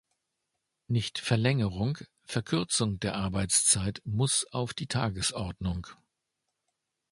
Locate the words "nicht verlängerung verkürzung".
0.87-2.99